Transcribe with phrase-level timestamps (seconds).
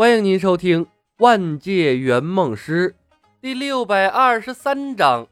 [0.00, 0.86] 欢迎您收听
[1.18, 2.92] 《万界圆梦师》
[3.38, 5.28] 第六百二十三章：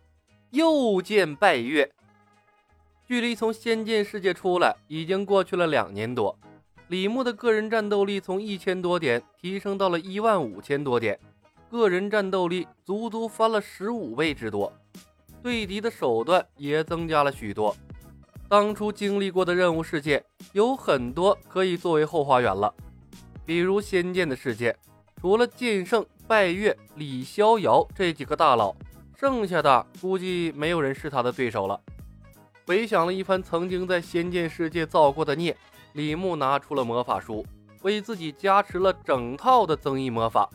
[0.50, 1.90] 又见拜月。
[3.06, 6.38] 距离从仙剑世界出来已经过去了两年多，
[6.88, 11.18] 李牧的个人战斗力从一千多点提升到了一万五千多点，
[11.70, 14.70] 个人战斗力足足翻了十五倍之多，
[15.42, 17.74] 对敌的手段也增加了许多。
[18.50, 20.22] 当初经历过的任务世界
[20.52, 22.74] 有很多可以作为后花园了。
[23.48, 24.76] 比如仙剑的世界，
[25.18, 28.76] 除了剑圣、拜月、李逍遥这几个大佬，
[29.18, 31.80] 剩下的估计没有人是他的对手了。
[32.66, 35.56] 回想了一番曾经在仙剑世界造过的孽，
[35.94, 37.42] 李牧拿出了魔法书，
[37.80, 40.46] 为自己加持了整套的增益魔法，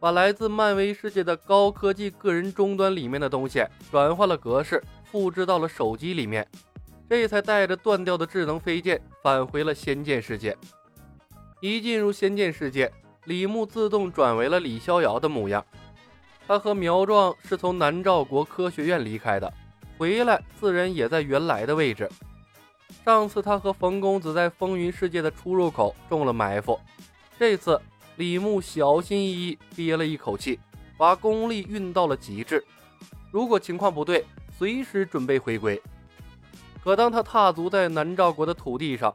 [0.00, 6.44] 把来自漫威世界的高科技个人终端里面的东西转换了格式，复制到了手机里面，
[7.08, 10.58] 这才带着断掉的智能飞剑返回了仙剑世界。
[11.64, 12.92] 一进入仙剑世界，
[13.24, 15.64] 李牧自动转为了李逍遥的模样。
[16.46, 19.50] 他和苗壮是从南诏国科学院离开的，
[19.96, 22.06] 回来自然也在原来的位置。
[23.02, 26.78] 上次他和冯公子在风云世界的出入口中了埋伏，
[27.38, 27.80] 这次
[28.16, 30.60] 李牧小心翼翼憋了一口气，
[30.98, 32.62] 把功力运到了极致。
[33.30, 34.26] 如果情况不对，
[34.58, 35.80] 随时准备回归。
[36.82, 39.14] 可当他踏足在南诏国的土地上，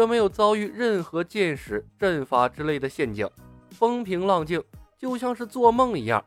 [0.00, 3.28] 却没有遭遇任何箭矢、阵法之类的陷阱，
[3.72, 4.64] 风平浪静，
[4.98, 6.24] 就像是做梦一样。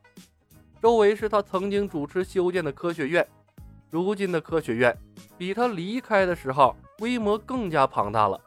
[0.79, 3.27] 周围是他曾经主持修建的科学院，
[3.89, 4.95] 如今的科学院
[5.39, 8.39] 比他离开的时候规模更加庞大了。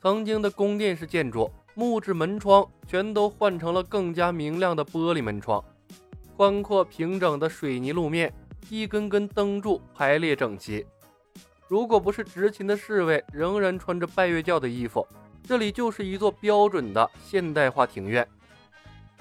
[0.00, 5.60] 曾经的宫殿式建筑，木质门窗全都换成了更加明亮的玻璃门窗，
[6.36, 8.32] 宽阔平整的水泥路面，
[8.70, 10.86] 一根根灯柱排列整齐。
[11.68, 15.06] 如果不是执勤的侍卫仍然穿着拜月教的衣服，
[15.42, 18.26] 这里就是一座标准的现代化庭院。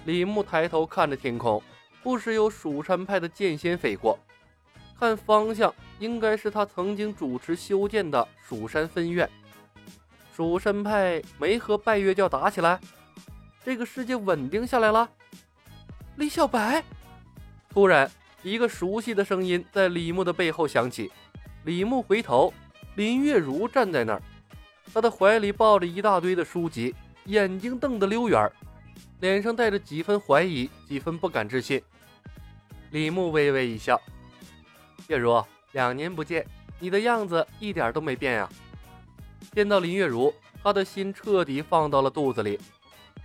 [0.06, 1.62] 李牧抬头看着天空，
[2.04, 4.20] 不时有蜀山派的剑仙飞过，
[5.00, 9.28] 看方向应该是他曾经主持修建的蜀山分院。
[10.36, 12.80] 蜀山派没和拜月教打起来，
[13.64, 15.10] 这个世界稳定下来了。
[16.18, 16.84] 李小白，
[17.70, 18.10] 突然
[18.44, 21.12] 一个熟悉的声音在李牧的背后响起。
[21.66, 22.54] 李牧回头，
[22.94, 24.22] 林月如站在那儿，
[24.94, 26.94] 他的怀里抱着一大堆的书籍，
[27.26, 28.52] 眼睛瞪得溜圆，
[29.20, 31.82] 脸上带着几分怀疑，几分不敢置信。
[32.92, 34.00] 李牧微微一笑
[35.10, 36.46] ：“月如，两年不见，
[36.80, 38.48] 你的样子一点都没变呀。”
[39.52, 40.32] 见到林月如，
[40.64, 42.60] 他的心彻底放到了肚子里。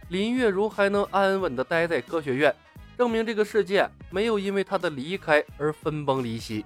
[0.09, 2.55] 林月如还能安稳地待在科学院，
[2.97, 6.65] 证明这个世界没有因为他的离开而分崩离析。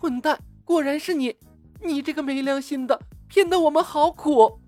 [0.00, 0.38] 混蛋！
[0.64, 1.34] 果然是你，
[1.82, 4.60] 你这个没良心的，骗得我们好苦。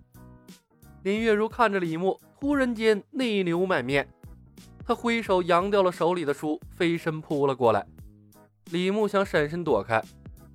[1.05, 4.09] 林月如看着李牧，突然间泪流满面，
[4.85, 7.87] 他挥手扬掉了手里的书，飞身扑了过来。
[8.73, 10.03] 李牧想闪身躲开，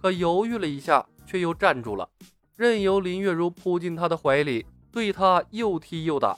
[0.01, 2.09] 可犹豫了一下，却又站住了，
[2.57, 6.37] 任由林月如扑进他的怀里，对他又踢又打。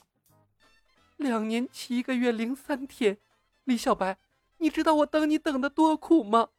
[1.17, 3.17] 两年七个月零三天，
[3.63, 4.19] 李小白，
[4.59, 6.49] 你知道我等你等的多苦吗？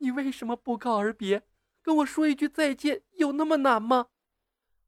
[0.00, 1.42] 你为什么不告而别？
[1.82, 4.08] 跟我说一句再见，有那么难吗？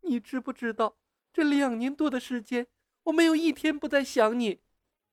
[0.03, 0.97] 你知不知道，
[1.33, 2.67] 这两年多的时间，
[3.05, 4.61] 我没有一天不在想你。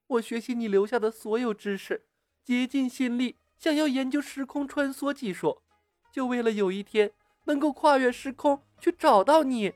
[0.06, 2.06] 我学习你留下的所有知识，
[2.42, 5.62] 竭尽心力，想要研究时空穿梭技术，
[6.10, 7.12] 就为了有一天
[7.44, 9.72] 能够跨越时空去找到你。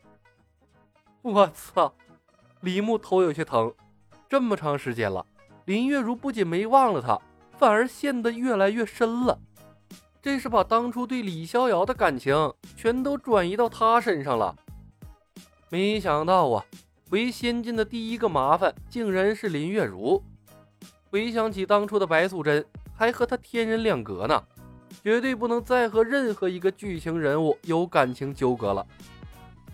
[1.22, 1.94] 我操！
[2.62, 3.74] 李牧头有些疼。
[4.28, 5.26] 这么长时间了，
[5.66, 7.20] 林月如不仅没忘了他，
[7.58, 9.38] 反而陷得越来越深了。
[10.24, 14.56] 这是把当初对李逍遥的感情全都转移到他身上了。
[15.68, 16.64] 没想到啊，
[17.10, 20.22] 回仙境的第一个麻烦竟然是林月如。
[21.10, 22.64] 回想起当初的白素贞，
[22.96, 24.42] 还和他天人两隔呢，
[25.02, 28.86] 绝对不能再和任何一个剧情人物有感情纠葛了。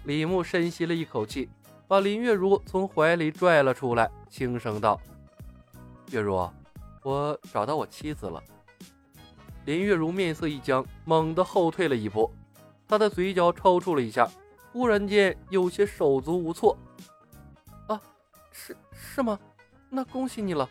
[0.03, 1.49] 李牧深吸了一口气，
[1.87, 5.01] 把林月如从怀里拽了出来，轻声道
[6.10, 6.51] ：“月如，
[7.04, 8.42] 我找到我妻子了。”
[9.71, 12.28] 林月如面色一僵，猛地后退了一步，
[12.89, 14.28] 她的嘴角抽搐了一下，
[14.72, 16.77] 忽然间有些手足无措。
[17.87, 18.03] 啊，
[18.51, 19.39] 是是吗？
[19.89, 20.69] 那恭喜你了。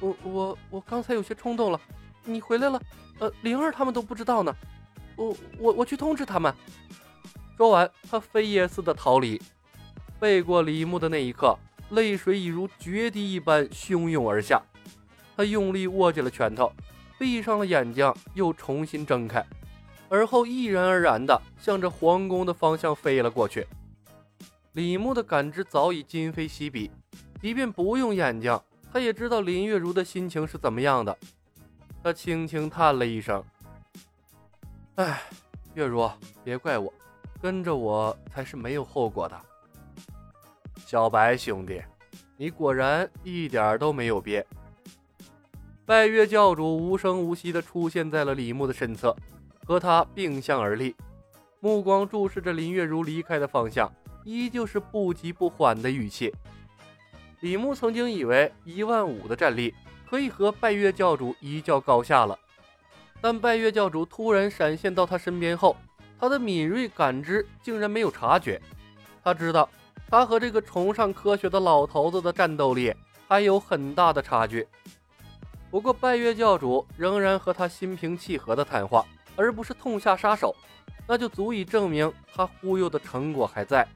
[0.00, 1.78] 我我我刚才有些冲动了。
[2.24, 2.80] 你回来了，
[3.18, 4.56] 呃，灵儿他们都不知道呢。
[5.14, 6.50] 我我我去通知他们。
[7.58, 9.38] 说完，他飞也似的逃离。
[10.18, 11.54] 背过李牧的那一刻，
[11.90, 14.62] 泪水已如决堤一般汹涌而下。
[15.36, 16.72] 他用力握紧了拳头。
[17.18, 19.44] 闭上了眼睛，又重新睁开，
[20.08, 23.66] 而后毅然而然地向着皇宫的方向飞了过去。
[24.74, 26.90] 李牧的感知早已今非昔比，
[27.42, 28.58] 即便不用眼睛，
[28.92, 31.16] 他也知道林月如的心情是怎么样的。
[32.02, 33.42] 他轻轻叹了一声
[34.94, 35.20] ：“哎，
[35.74, 36.08] 月如，
[36.44, 36.92] 别怪我，
[37.42, 39.36] 跟着我才是没有后果的。”
[40.86, 41.82] 小白兄弟，
[42.36, 44.46] 你果然一点都没有变。
[45.88, 49.16] 拜月教主无声无息地出现在了李牧的身侧，
[49.64, 50.94] 和他并向而立，
[51.60, 53.90] 目光注视着林月如离开的方向，
[54.22, 56.30] 依旧是不急不缓的语气。
[57.40, 59.74] 李牧曾经以为一万五的战力
[60.06, 62.38] 可以和拜月教主一较高下了，
[63.22, 65.74] 但拜月教主突然闪现到他身边后，
[66.20, 68.60] 他的敏锐感知竟然没有察觉。
[69.24, 69.66] 他知道，
[70.10, 72.94] 他和这个崇尚科学的老头子的战斗力
[73.26, 74.68] 还有很大的差距。
[75.70, 79.04] 不过，拜月教主仍然和他心平气和的谈话，
[79.36, 80.56] 而不是痛下杀手，
[81.06, 83.86] 那就足以证明他忽悠的成果还在。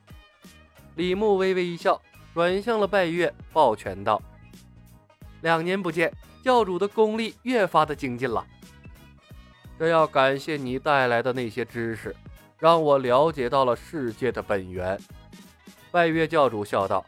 [0.96, 1.98] 李牧微微一笑，
[2.34, 4.20] 转向了拜月，抱拳道
[5.40, 6.12] ：“两年不见，
[6.44, 8.46] 教主的功力越发的精进了。
[9.78, 12.14] 这要感谢你带来的那些知识，
[12.58, 15.00] 让我了解到了世界的本源。”
[15.90, 17.02] 拜月教主笑道：“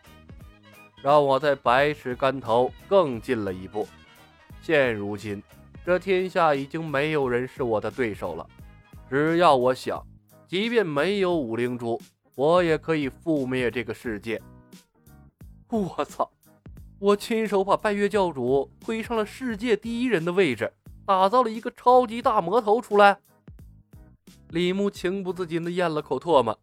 [1.02, 3.86] 让我在百尺竿头更进了一步。”
[4.64, 5.42] 现如今，
[5.84, 8.48] 这天下已经没有人是我的对手了。
[9.10, 10.02] 只要我想，
[10.48, 12.00] 即便没有五灵珠，
[12.34, 14.40] 我也可以覆灭这个世界。
[15.68, 16.30] 我操！
[16.98, 20.72] 我亲手把拜月教主推上了世界第一人的位置，
[21.04, 23.18] 打造了一个超级大魔头出来。
[24.48, 26.58] 李牧情不自禁地咽了口唾沫，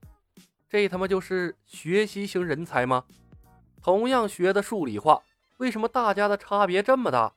[0.68, 3.04] 这他妈就是学习型人才吗？
[3.80, 5.22] 同样学的数理化，
[5.58, 7.32] 为什么大家的差别这么大？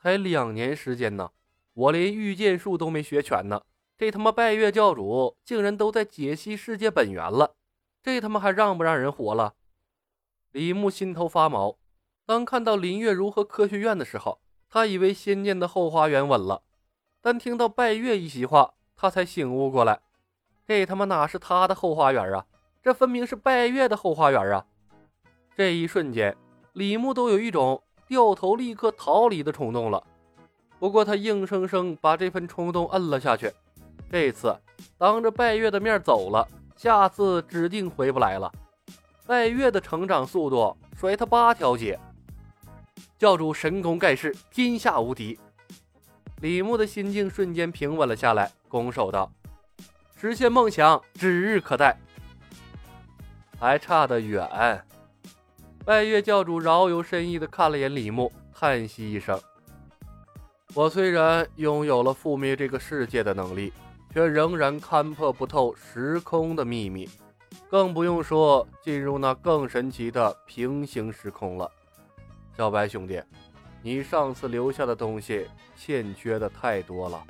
[0.00, 1.30] 才两年时间呢，
[1.74, 3.62] 我连御剑术都没学全呢。
[3.98, 7.54] 这他妈拜月教主竟然都在解析世界本源了，
[8.02, 9.54] 这他妈还让不让人活了？
[10.52, 11.78] 李牧心头发毛。
[12.26, 16.62] 当看到林月如和科学院的时候，他以为仙剑的后花园稳了，
[17.22, 20.00] 但听到拜月一席话，他才醒悟过来，
[20.66, 22.44] 这他妈哪是他的后花园啊？
[22.82, 24.66] 这分明是拜月的后花园啊！
[25.56, 26.36] 这一瞬间，
[26.72, 27.82] 李牧都有一种。
[28.06, 30.02] 掉头立刻逃离的冲动了，
[30.78, 33.52] 不过他硬生生把这份冲动摁了下去。
[34.10, 34.56] 这次
[34.96, 38.52] 当着拜月的面走了，下次指定回不来了。
[39.26, 41.98] 拜月的成长速度甩他八条街。
[43.18, 45.38] 教主神功盖世，天下无敌。
[46.42, 49.32] 李牧的心境瞬间平稳了下来，拱手道
[50.20, 51.98] ：“实现梦想指日可待。”
[53.58, 54.46] 还差得远。
[55.86, 59.40] 拜月教主饶有深意地看了眼李牧，叹息一声
[60.74, 63.72] ：“我虽然拥有了覆灭这个世界的能力，
[64.12, 67.08] 却仍然看破不透时空的秘密，
[67.70, 71.70] 更不用说进入那更神奇的平行时空了。
[72.56, 73.22] 小白兄弟，
[73.80, 75.46] 你上次留下的东西
[75.76, 77.22] 欠缺的太多了，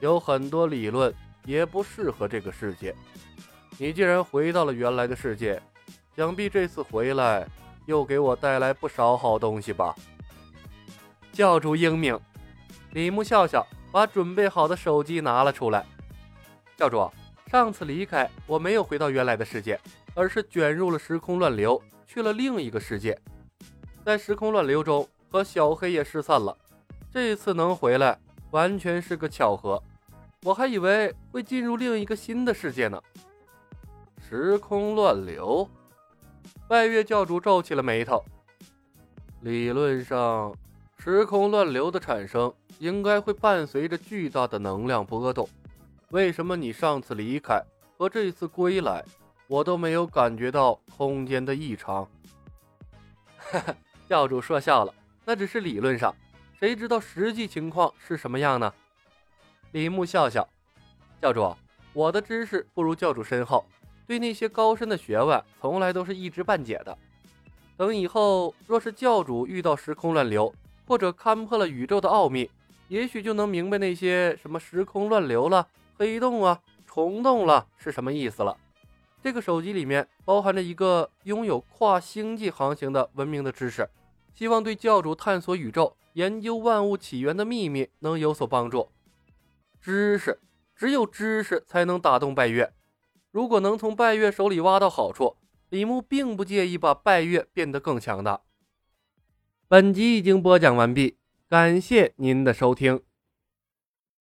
[0.00, 2.92] 有很多理论也不适合这个世界。
[3.78, 5.62] 你既然回到了原来的世界，
[6.16, 7.46] 想必这次回来……”
[7.86, 9.94] 又给我带来不少好东西吧，
[11.32, 12.18] 教主英明。
[12.92, 15.86] 李牧笑笑，把准备好的手机拿了出来。
[16.76, 17.10] 教主，
[17.50, 19.80] 上次离开，我没有回到原来的世界，
[20.14, 23.18] 而是卷入了时空乱流，去了另一个世界。
[24.04, 26.56] 在时空乱流中，和小黑也失散了。
[27.12, 28.18] 这次能回来，
[28.50, 29.82] 完全是个巧合。
[30.42, 33.02] 我还以为会进入另一个新的世界呢。
[34.28, 35.68] 时空乱流。
[36.68, 38.24] 拜月教主皱起了眉头。
[39.42, 40.52] 理论上，
[40.98, 45.48] 时空乱流的产生应该会伴随着巨大的能量波动。
[46.10, 47.62] 为什么你上次离开
[47.96, 49.04] 和这次归来，
[49.46, 52.08] 我都没有感觉到空间的异常？
[53.38, 53.74] 哈哈，
[54.08, 54.92] 教主说笑了，
[55.24, 56.12] 那只是理论上，
[56.58, 58.74] 谁知道实际情况是什么样呢？
[59.70, 60.48] 李牧笑笑，
[61.22, 61.56] 教主，
[61.92, 63.64] 我的知识不如教主深厚。
[64.06, 66.96] 对那些高深的学问，从来都是一知半解的。
[67.76, 70.54] 等以后若是教主遇到时空乱流，
[70.86, 72.50] 或者看破了宇宙的奥秘，
[72.88, 75.66] 也许就能明白那些什么时空乱流了、
[75.98, 78.56] 黑洞啊、虫洞了是什么意思了。
[79.22, 83.88] 这个手机里面包含着一个拥有跨星际航行的文明的知识，
[84.32, 88.88] 希望对教主探索宇宙、研究万物起源的秘密能有所帮助。
[89.80, 90.38] 知识，
[90.76, 92.72] 只有知识才能打动拜月。
[93.36, 95.36] 如果能从拜月手里挖到好处，
[95.68, 98.40] 李牧并不介意把拜月变得更强大。
[99.68, 103.02] 本集已经播讲完毕，感谢您的收听。